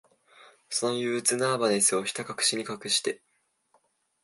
[0.67, 3.21] その憂鬱、ナーバスネスを、ひたかくしに隠して、